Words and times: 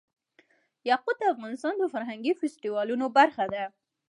یاقوت 0.89 1.15
د 1.19 1.23
افغانستان 1.33 1.73
د 1.77 1.83
فرهنګي 1.93 2.33
فستیوالونو 2.39 3.05
برخه 3.17 3.45
ده. 3.53 3.63